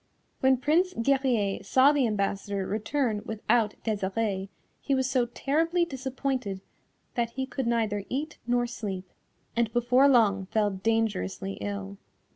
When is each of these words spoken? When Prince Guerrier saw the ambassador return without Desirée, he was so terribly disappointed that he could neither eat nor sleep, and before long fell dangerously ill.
When 0.39 0.57
Prince 0.57 0.95
Guerrier 0.99 1.61
saw 1.63 1.91
the 1.91 2.07
ambassador 2.07 2.65
return 2.65 3.21
without 3.23 3.75
Desirée, 3.85 4.49
he 4.81 4.95
was 4.95 5.07
so 5.07 5.27
terribly 5.27 5.85
disappointed 5.85 6.59
that 7.13 7.29
he 7.33 7.45
could 7.45 7.67
neither 7.67 8.03
eat 8.09 8.39
nor 8.47 8.65
sleep, 8.65 9.07
and 9.55 9.71
before 9.71 10.07
long 10.09 10.47
fell 10.47 10.71
dangerously 10.71 11.53
ill. 11.61 11.99